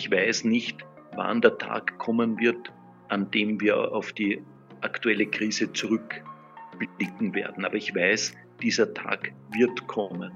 [0.00, 0.78] Ich weiß nicht,
[1.14, 2.72] wann der Tag kommen wird,
[3.08, 4.42] an dem wir auf die
[4.80, 7.66] aktuelle Krise zurückblicken werden.
[7.66, 8.32] Aber ich weiß,
[8.62, 10.32] dieser Tag wird kommen.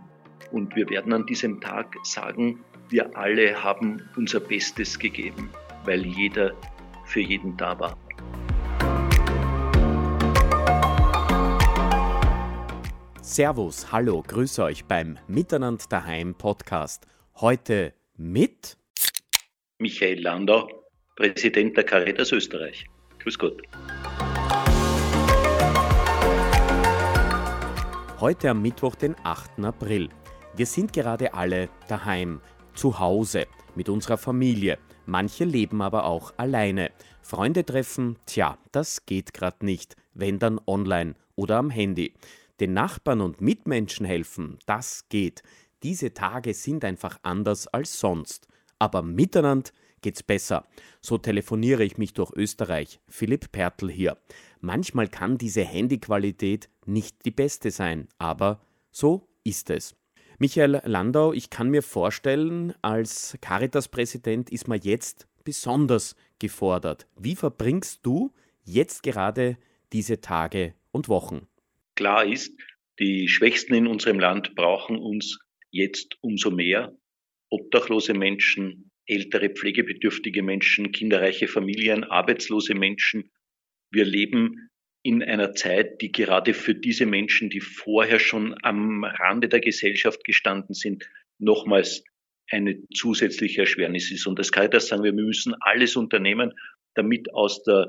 [0.52, 5.48] Und wir werden an diesem Tag sagen, wir alle haben unser Bestes gegeben,
[5.86, 6.52] weil jeder
[7.06, 7.96] für jeden da war.
[13.22, 17.06] Servus, hallo, grüße euch beim Miteinander daheim Podcast.
[17.36, 18.76] Heute mit
[19.78, 20.70] Michael Landau,
[21.16, 22.86] Präsident der Caritas Österreich.
[23.18, 23.60] Grüß Gott.
[28.20, 29.58] Heute am Mittwoch, den 8.
[29.64, 30.10] April.
[30.54, 32.40] Wir sind gerade alle daheim,
[32.74, 34.78] zu Hause, mit unserer Familie.
[35.06, 36.92] Manche leben aber auch alleine.
[37.20, 42.14] Freunde treffen, tja, das geht gerade nicht, wenn dann online oder am Handy.
[42.60, 45.42] Den Nachbarn und Mitmenschen helfen, das geht.
[45.82, 48.46] Diese Tage sind einfach anders als sonst.
[48.78, 49.70] Aber miteinander
[50.02, 50.66] geht's besser.
[51.00, 53.00] So telefoniere ich mich durch Österreich.
[53.08, 54.18] Philipp Pertl hier.
[54.60, 59.96] Manchmal kann diese Handyqualität nicht die beste sein, aber so ist es.
[60.38, 67.06] Michael Landau, ich kann mir vorstellen, als Caritas-Präsident ist man jetzt besonders gefordert.
[67.16, 68.32] Wie verbringst du
[68.64, 69.56] jetzt gerade
[69.92, 71.46] diese Tage und Wochen?
[71.94, 72.52] Klar ist,
[72.98, 75.38] die Schwächsten in unserem Land brauchen uns
[75.70, 76.92] jetzt umso mehr.
[77.50, 83.30] Obdachlose Menschen, ältere pflegebedürftige Menschen, kinderreiche Familien, arbeitslose Menschen.
[83.90, 84.70] Wir leben
[85.02, 90.24] in einer Zeit, die gerade für diese Menschen, die vorher schon am Rande der Gesellschaft
[90.24, 92.02] gestanden sind, nochmals
[92.50, 94.26] eine zusätzliche Erschwernis ist.
[94.26, 96.52] Und das Caritas sagen wir, wir müssen alles unternehmen,
[96.94, 97.88] damit aus der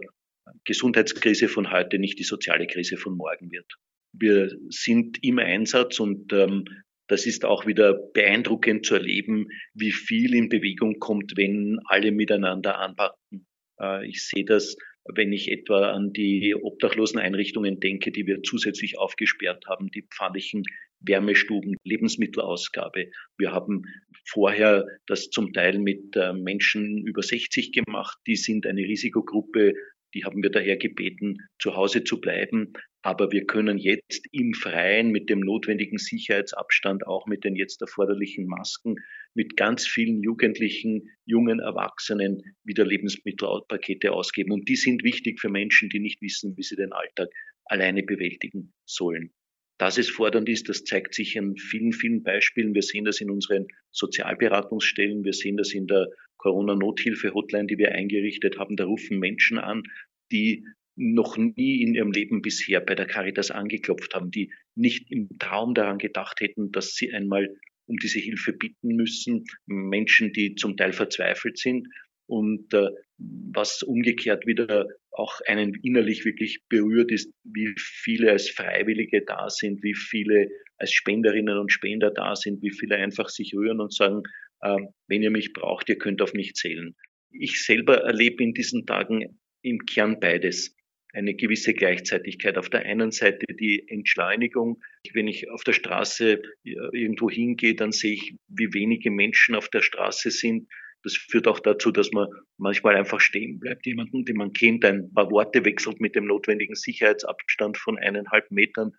[0.65, 3.77] Gesundheitskrise von heute nicht die soziale Krise von morgen wird.
[4.13, 6.65] Wir sind im Einsatz und ähm,
[7.07, 12.79] das ist auch wieder beeindruckend zu erleben, wie viel in Bewegung kommt, wenn alle miteinander
[12.79, 13.45] anpacken.
[13.79, 14.75] Äh, ich sehe das,
[15.13, 20.63] wenn ich etwa an die obdachlosen Einrichtungen denke, die wir zusätzlich aufgesperrt haben, die pfannlichen
[20.99, 23.11] Wärmestuben, Lebensmittelausgabe.
[23.37, 23.83] Wir haben
[24.27, 28.17] vorher das zum Teil mit äh, Menschen über 60 gemacht.
[28.25, 29.73] Die sind eine Risikogruppe
[30.15, 32.71] die haben wir daher gebeten, zu Hause zu bleiben.
[33.05, 38.47] Aber wir können jetzt im Freien mit dem notwendigen Sicherheitsabstand, auch mit den jetzt erforderlichen
[38.47, 38.95] Masken,
[39.35, 44.53] mit ganz vielen Jugendlichen, jungen Erwachsenen wieder Lebensmittelpakete ausgeben.
[44.53, 47.29] Und die sind wichtig für Menschen, die nicht wissen, wie sie den Alltag
[47.65, 49.31] alleine bewältigen sollen.
[49.77, 52.73] Dass es fordernd ist, das zeigt sich in vielen, vielen Beispielen.
[52.73, 56.07] Wir sehen das in unseren Sozialberatungsstellen, wir sehen das in der
[56.37, 58.75] Corona-Nothilfe-Hotline, die wir eingerichtet haben.
[58.75, 59.83] Da rufen Menschen an,
[60.31, 60.65] die
[60.95, 65.73] noch nie in ihrem Leben bisher bei der Caritas angeklopft haben, die nicht im Traum
[65.73, 67.49] daran gedacht hätten, dass sie einmal
[67.87, 69.45] um diese Hilfe bitten müssen.
[69.65, 71.87] Menschen, die zum Teil verzweifelt sind
[72.27, 79.23] und äh, was umgekehrt wieder auch einen innerlich wirklich berührt ist, wie viele als Freiwillige
[79.23, 83.79] da sind, wie viele als Spenderinnen und Spender da sind, wie viele einfach sich rühren
[83.79, 84.23] und sagen,
[84.61, 84.77] äh,
[85.07, 86.95] wenn ihr mich braucht, ihr könnt auf mich zählen.
[87.31, 90.74] Ich selber erlebe in diesen Tagen im Kern beides.
[91.15, 92.57] Eine gewisse Gleichzeitigkeit.
[92.57, 94.81] Auf der einen Seite die Entschleunigung.
[95.13, 99.81] Wenn ich auf der Straße irgendwo hingehe, dann sehe ich, wie wenige Menschen auf der
[99.81, 100.67] Straße sind.
[101.03, 102.27] Das führt auch dazu, dass man
[102.57, 103.85] manchmal einfach stehen bleibt.
[103.85, 108.91] Jemanden, den man kennt, ein paar Worte wechselt mit dem notwendigen Sicherheitsabstand von eineinhalb Metern.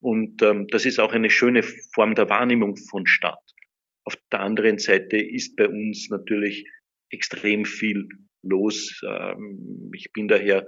[0.00, 3.44] Und ähm, das ist auch eine schöne Form der Wahrnehmung von Stadt.
[4.04, 6.66] Auf der anderen Seite ist bei uns natürlich
[7.10, 8.08] extrem viel
[8.42, 9.00] los.
[9.06, 10.66] Ähm, ich bin daher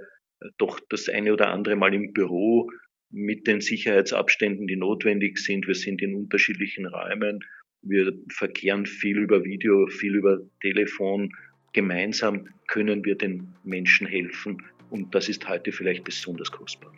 [0.57, 2.69] doch das eine oder andere Mal im Büro
[3.09, 5.67] mit den Sicherheitsabständen, die notwendig sind.
[5.67, 7.43] Wir sind in unterschiedlichen Räumen.
[7.81, 11.29] Wir verkehren viel über Video, viel über Telefon.
[11.73, 14.63] Gemeinsam können wir den Menschen helfen.
[14.89, 16.93] Und das ist heute vielleicht besonders kostbar.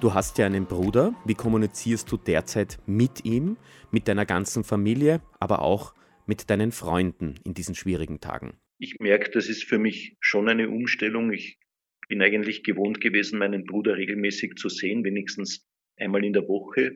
[0.00, 1.14] Du hast ja einen Bruder.
[1.26, 3.58] Wie kommunizierst du derzeit mit ihm,
[3.90, 5.92] mit deiner ganzen Familie, aber auch
[6.30, 8.56] mit deinen Freunden in diesen schwierigen Tagen?
[8.78, 11.32] Ich merke, das ist für mich schon eine Umstellung.
[11.32, 11.58] Ich
[12.08, 15.66] bin eigentlich gewohnt gewesen, meinen Bruder regelmäßig zu sehen, wenigstens
[15.96, 16.92] einmal in der Woche.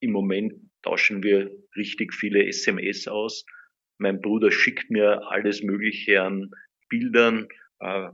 [0.00, 3.44] Im Moment tauschen wir richtig viele SMS aus.
[3.98, 6.50] Mein Bruder schickt mir alles Mögliche an
[6.88, 7.48] Bildern
[7.80, 8.08] äh,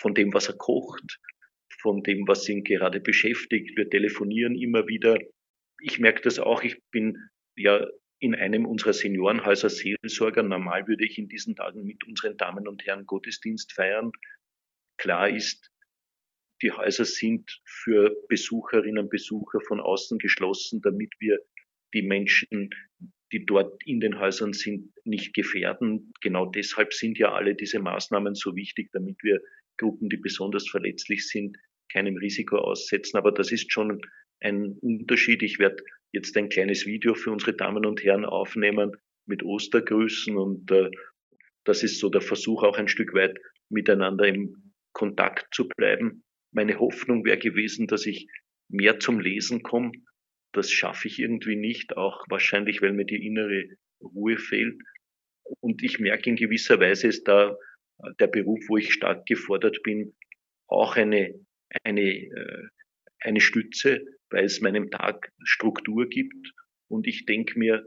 [0.00, 1.20] von dem, was er kocht,
[1.80, 3.76] von dem, was ihn gerade beschäftigt.
[3.76, 5.16] Wir telefonieren immer wieder.
[5.80, 6.64] Ich merke das auch.
[6.64, 7.16] Ich bin
[7.56, 7.86] ja
[8.22, 10.44] in einem unserer Seniorenhäuser Seelsorger.
[10.44, 14.12] Normal würde ich in diesen Tagen mit unseren Damen und Herren Gottesdienst feiern.
[14.96, 15.72] Klar ist,
[16.62, 21.40] die Häuser sind für Besucherinnen und Besucher von außen geschlossen, damit wir
[21.94, 22.70] die Menschen,
[23.32, 26.12] die dort in den Häusern sind, nicht gefährden.
[26.20, 29.40] Genau deshalb sind ja alle diese Maßnahmen so wichtig, damit wir
[29.78, 31.58] Gruppen, die besonders verletzlich sind,
[31.90, 33.16] keinem Risiko aussetzen.
[33.16, 34.00] Aber das ist schon
[34.38, 35.42] ein Unterschied.
[35.42, 38.92] Ich werde jetzt ein kleines Video für unsere Damen und Herren aufnehmen
[39.26, 40.90] mit Ostergrüßen und äh,
[41.64, 43.38] das ist so der Versuch, auch ein Stück weit
[43.68, 46.24] miteinander im Kontakt zu bleiben.
[46.52, 48.26] Meine Hoffnung wäre gewesen, dass ich
[48.68, 49.92] mehr zum Lesen komme.
[50.52, 53.64] Das schaffe ich irgendwie nicht, auch wahrscheinlich, weil mir die innere
[54.02, 54.76] Ruhe fehlt.
[55.60, 57.56] Und ich merke in gewisser Weise ist da
[58.18, 60.14] der Beruf, wo ich stark gefordert bin,
[60.66, 61.34] auch eine,
[61.84, 62.68] eine, äh,
[63.20, 66.52] eine Stütze, weil es meinem Tag Struktur gibt.
[66.88, 67.86] Und ich denke mir,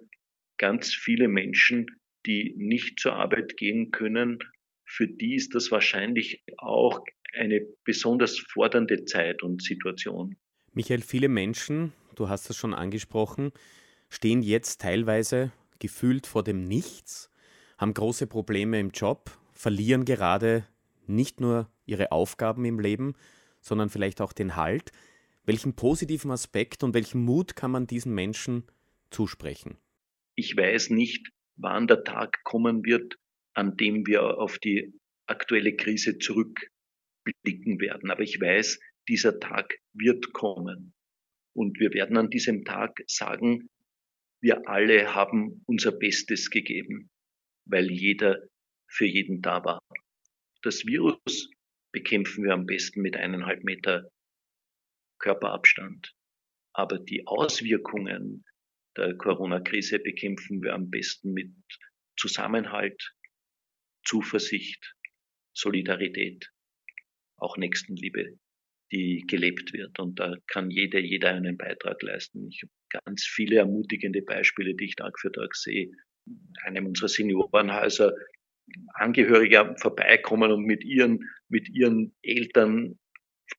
[0.57, 1.87] ganz viele Menschen,
[2.25, 4.39] die nicht zur Arbeit gehen können,
[4.85, 7.03] für die ist das wahrscheinlich auch
[7.33, 10.37] eine besonders fordernde Zeit und Situation.
[10.73, 13.51] Michael, viele Menschen, du hast es schon angesprochen,
[14.09, 17.31] stehen jetzt teilweise gefühlt vor dem Nichts,
[17.77, 20.65] haben große Probleme im Job, verlieren gerade
[21.07, 23.15] nicht nur ihre Aufgaben im Leben,
[23.61, 24.91] sondern vielleicht auch den Halt.
[25.45, 28.63] Welchen positiven Aspekt und welchen Mut kann man diesen Menschen
[29.11, 29.77] zusprechen?
[30.35, 33.17] Ich weiß nicht, wann der Tag kommen wird,
[33.53, 34.93] an dem wir auf die
[35.27, 38.09] aktuelle Krise zurückblicken werden.
[38.09, 40.93] Aber ich weiß, dieser Tag wird kommen.
[41.53, 43.69] Und wir werden an diesem Tag sagen,
[44.41, 47.09] wir alle haben unser Bestes gegeben,
[47.65, 48.41] weil jeder
[48.87, 49.79] für jeden da war.
[50.63, 51.49] Das Virus
[51.91, 54.09] bekämpfen wir am besten mit eineinhalb Meter
[55.19, 56.13] Körperabstand.
[56.73, 58.45] Aber die Auswirkungen
[58.97, 61.51] der Corona-Krise bekämpfen wir am besten mit
[62.17, 63.13] Zusammenhalt,
[64.05, 64.95] Zuversicht,
[65.53, 66.49] Solidarität,
[67.37, 68.37] auch Nächstenliebe,
[68.91, 69.99] die gelebt wird.
[69.99, 72.47] Und da kann jeder, jeder einen Beitrag leisten.
[72.47, 75.91] Ich habe ganz viele ermutigende Beispiele, die ich Tag für Tag sehe.
[76.25, 78.13] In einem unserer Seniorenhäuser
[78.93, 81.19] Angehörige vorbeikommen und mit ihren,
[81.49, 82.97] mit ihren Eltern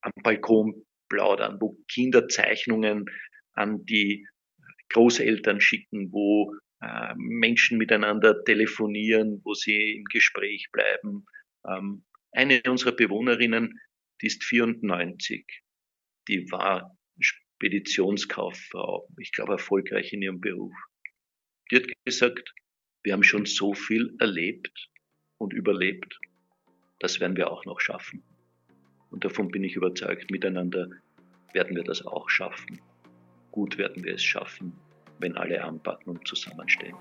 [0.00, 3.06] am Balkon plaudern, wo Kinder Zeichnungen
[3.52, 4.26] an die
[4.90, 11.26] Großeltern schicken, wo äh, Menschen miteinander telefonieren, wo sie im Gespräch bleiben.
[11.66, 13.80] Ähm, eine unserer Bewohnerinnen,
[14.20, 15.46] die ist 94,
[16.28, 20.74] die war Speditionskauffrau, ich glaube erfolgreich in ihrem Beruf.
[21.70, 22.52] Die hat gesagt,
[23.02, 24.90] wir haben schon so viel erlebt
[25.38, 26.18] und überlebt,
[26.98, 28.22] das werden wir auch noch schaffen.
[29.16, 30.90] Und davon bin ich überzeugt, miteinander
[31.54, 32.82] werden wir das auch schaffen.
[33.50, 34.74] Gut werden wir es schaffen,
[35.20, 36.94] wenn alle anpacken und zusammenstehen.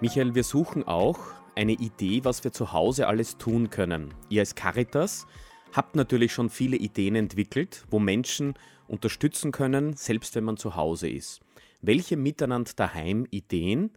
[0.00, 1.18] Michael, wir suchen auch
[1.56, 4.14] eine Idee, was wir zu Hause alles tun können.
[4.28, 5.26] Ihr als Caritas
[5.72, 8.54] habt natürlich schon viele Ideen entwickelt, wo Menschen
[8.86, 11.40] unterstützen können, selbst wenn man zu Hause ist.
[11.86, 13.90] Welche Miteinander daheim Ideen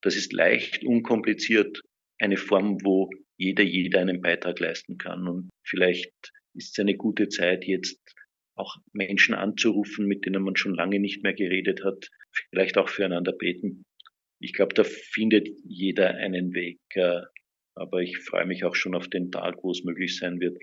[0.02, 1.82] Das ist leicht, unkompliziert,
[2.20, 5.28] eine Form, wo jeder, jeder einen Beitrag leisten kann.
[5.28, 6.14] Und vielleicht
[6.54, 8.00] ist es eine gute Zeit, jetzt
[8.56, 12.10] auch Menschen anzurufen, mit denen man schon lange nicht mehr geredet hat,
[12.50, 13.84] vielleicht auch füreinander beten.
[14.42, 16.80] Ich glaube, da findet jeder einen Weg.
[16.94, 17.22] Äh,
[17.76, 20.58] aber ich freue mich auch schon auf den Tag, wo es möglich sein wird,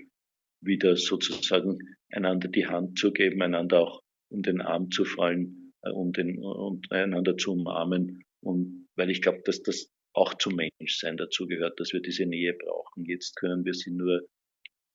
[0.61, 1.79] wieder sozusagen
[2.11, 6.37] einander die Hand zu geben, einander auch um den Arm zu fallen äh, und, den,
[6.37, 8.23] und einander zu umarmen.
[8.41, 13.05] Und weil ich glaube, dass das auch zum Menschsein dazugehört, dass wir diese Nähe brauchen.
[13.05, 14.27] Jetzt können wir sie nur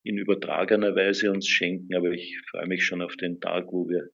[0.03, 4.09] in übertragener Weise uns schenken, aber ich freue mich schon auf den Tag, wo wir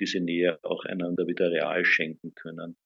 [0.00, 2.76] diese Nähe auch einander wieder real schenken können,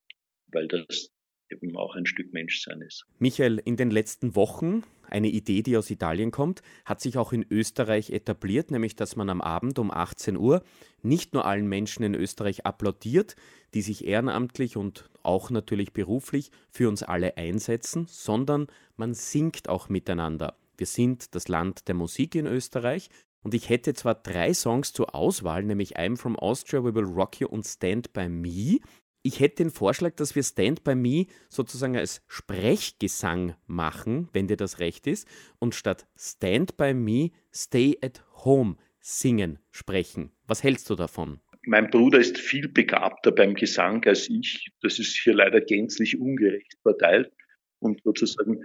[0.48, 1.10] weil das
[1.50, 3.06] eben auch ein Stück Menschsein ist.
[3.18, 7.44] Michael, in den letzten Wochen eine Idee, die aus Italien kommt, hat sich auch in
[7.50, 10.62] Österreich etabliert, nämlich dass man am Abend um 18 Uhr
[11.02, 13.36] nicht nur allen Menschen in Österreich applaudiert,
[13.74, 19.88] die sich ehrenamtlich und auch natürlich beruflich für uns alle einsetzen, sondern man singt auch
[19.88, 20.56] miteinander.
[20.76, 23.10] Wir sind das Land der Musik in Österreich
[23.42, 27.40] und ich hätte zwar drei Songs zur Auswahl, nämlich I'm from Austria, We Will Rock
[27.40, 28.78] You und Stand By Me.
[29.22, 34.56] Ich hätte den Vorschlag, dass wir Stand By Me sozusagen als Sprechgesang machen, wenn dir
[34.56, 35.26] das recht ist,
[35.58, 40.30] und statt Stand By Me, Stay at Home singen, sprechen.
[40.46, 41.40] Was hältst du davon?
[41.62, 44.70] Mein Bruder ist viel begabter beim Gesang als ich.
[44.80, 47.32] Das ist hier leider gänzlich ungerecht verteilt.
[47.80, 48.62] Und sozusagen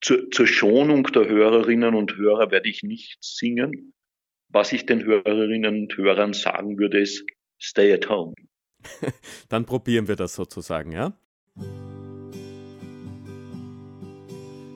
[0.00, 3.94] zur, zur Schonung der Hörerinnen und Hörer werde ich nicht singen.
[4.48, 7.24] Was ich den Hörerinnen und Hörern sagen würde, ist
[7.60, 8.34] Stay at home.
[9.48, 11.12] Dann probieren wir das sozusagen, ja?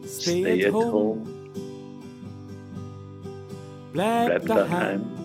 [0.04, 0.92] Stay, Stay at, home.
[0.92, 1.26] home.
[3.92, 5.04] Bleib, Bleib daheim.
[5.04, 5.18] daheim.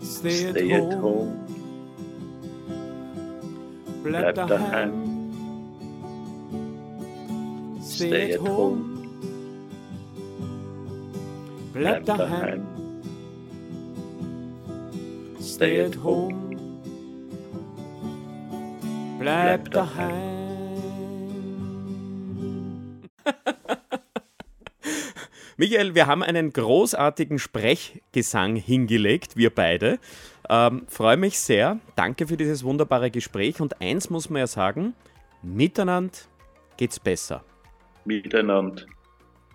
[0.00, 1.02] Stay, Stay at, home.
[1.02, 1.46] home.
[4.02, 4.48] Bleib, Bleib daheim.
[4.48, 4.92] daheim.
[7.80, 8.90] Stay at home.
[11.72, 12.83] Bleib daheim.
[15.54, 16.56] Stay at home.
[19.20, 20.24] Bleib daheim.
[25.56, 30.00] Michael, wir haben einen großartigen Sprechgesang hingelegt, wir beide.
[30.50, 31.78] Ähm, Freue mich sehr.
[31.94, 33.60] Danke für dieses wunderbare Gespräch.
[33.60, 34.94] Und eins muss man ja sagen:
[35.40, 36.18] Miteinander
[36.76, 37.44] geht's besser.
[38.04, 38.82] Miteinander